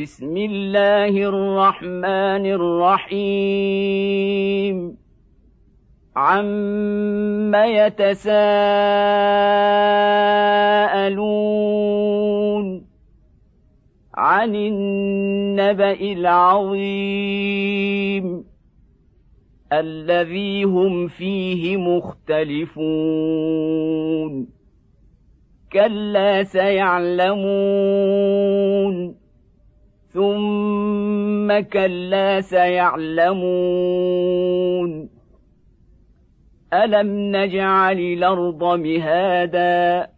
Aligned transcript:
بسم 0.00 0.36
الله 0.36 1.10
الرحمن 1.28 2.46
الرحيم. 3.10 4.76
عم 6.16 7.54
يتساءلون 7.54 8.28
عن 14.14 14.54
النبا 14.54 15.92
العظيم 15.92 17.14
الذي 19.72 20.62
هم 20.64 21.08
فيه 21.08 21.76
مختلفون. 21.76 22.78
كلا 25.72 26.44
سيعلمون 26.44 27.48
ثم 31.48 31.60
كلا 31.60 32.40
سيعلمون. 32.40 33.48
ألم 36.74 37.36
نجعل 37.36 37.98
الأرض 37.98 38.64
مهادا 38.64 40.08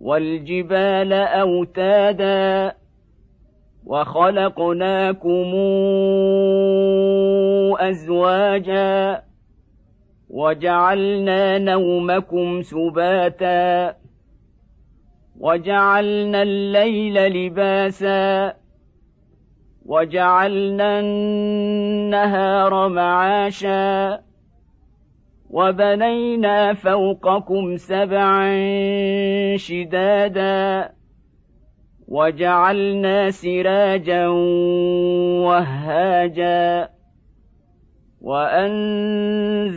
والجبال 0.00 1.12
أوتادا 1.12 2.74
وخلقناكم 3.86 5.54
أزواجا 7.80 9.22
وجعلنا 10.30 11.58
نومكم 11.58 12.62
سباتا 12.62 13.96
وجعلنا 15.40 16.42
الليل 16.42 17.14
لباسا 17.14 18.54
وجعلنا 19.88 21.00
النهار 21.00 22.88
معاشا 22.88 24.20
وبنينا 25.50 26.74
فوقكم 26.74 27.76
سبعا 27.76 28.56
شدادا 29.56 30.90
وجعلنا 32.08 33.30
سراجا 33.30 34.28
وهاجا 35.48 36.88
وأنزلنا 39.00 39.76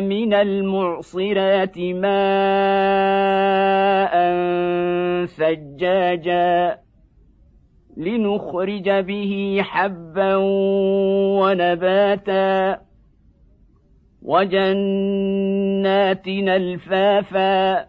من 0.00 0.34
المعصرات 0.34 1.78
ماء 1.78 2.12
ثجاجا 5.26 6.78
لنخرج 7.96 8.90
به 8.90 9.60
حبا 9.62 10.36
ونباتا. 11.40 12.78
وجنات 14.22 16.28
الفافا. 16.28 17.86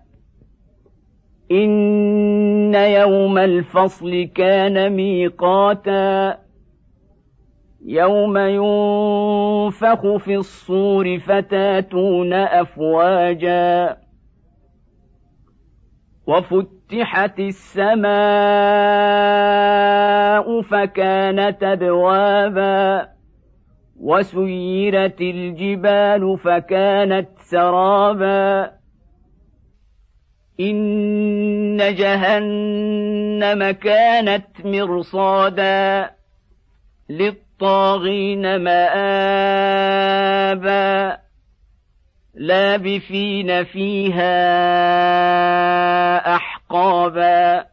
إن 1.51 2.75
يوم 2.75 3.37
الفصل 3.37 4.29
كان 4.35 4.89
ميقاتا. 4.89 6.37
يوم 7.85 8.37
ينفخ 8.37 10.17
في 10.17 10.35
الصور 10.35 11.19
فتاتون 11.19 12.33
أفواجا. 12.33 13.97
وفتحت 16.27 17.39
السماء 17.39 18.03
فكانت 20.71 21.63
ابوابا 21.63 23.07
وسيرت 23.99 25.21
الجبال 25.21 26.37
فكانت 26.43 27.29
سرابا 27.39 28.71
إن 30.59 31.77
جهنم 31.95 33.71
كانت 33.71 34.47
مرصادا 34.65 36.09
للطاغين 37.09 38.55
مآبا 38.55 40.03
لابثين 42.35 43.63
فيها 43.63 44.35
أحقابا 46.35 47.72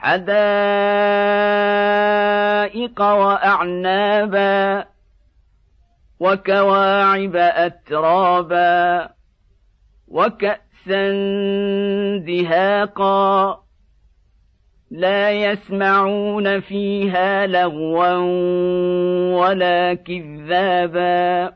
حدائق 0.00 1.28
وأعنابا 3.00 4.86
وكواعب 6.20 7.36
أترابا 7.36 9.08
وكأسا 10.08 11.12
دهاقا 12.26 13.62
لا 14.90 15.30
يسمعون 15.30 16.60
فيها 16.60 17.46
لغوا 17.46 18.14
ولا 19.40 19.94
كذابا 19.94 21.52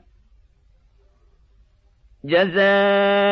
جزاء 2.25 3.32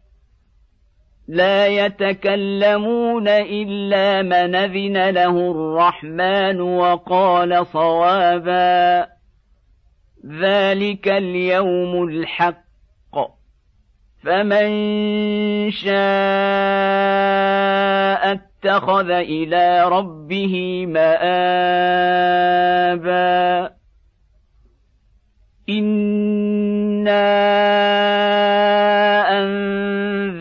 لا 1.31 1.67
يتكلمون 1.67 3.27
إلا 3.27 4.21
من 4.21 4.55
أذن 4.55 5.09
له 5.09 5.51
الرحمن 5.51 6.61
وقال 6.61 7.65
صوابا. 7.65 9.07
ذلك 10.41 11.07
اليوم 11.07 12.03
الحق. 12.03 12.61
فمن 14.23 14.71
شاء 15.71 15.91
اتخذ 18.31 19.09
إلى 19.09 19.83
ربه 19.83 20.85
مآبا. 20.85 21.31
إنا 25.69 27.80